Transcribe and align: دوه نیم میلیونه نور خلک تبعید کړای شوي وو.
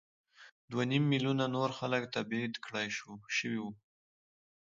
دوه 0.69 0.83
نیم 0.91 1.03
میلیونه 1.11 1.45
نور 1.55 1.69
خلک 1.79 2.03
تبعید 2.15 2.53
کړای 2.65 2.87
شوي 3.37 3.59
وو. 3.63 3.71